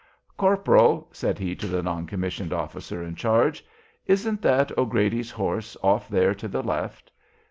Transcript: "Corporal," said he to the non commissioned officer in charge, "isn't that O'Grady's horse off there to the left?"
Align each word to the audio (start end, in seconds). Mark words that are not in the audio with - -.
"Corporal," 0.35 1.07
said 1.11 1.37
he 1.37 1.55
to 1.55 1.67
the 1.67 1.83
non 1.83 2.07
commissioned 2.07 2.51
officer 2.53 3.03
in 3.03 3.13
charge, 3.13 3.63
"isn't 4.07 4.41
that 4.41 4.75
O'Grady's 4.75 5.29
horse 5.29 5.77
off 5.83 6.09
there 6.09 6.33
to 6.33 6.47
the 6.47 6.63
left?" 6.63 7.11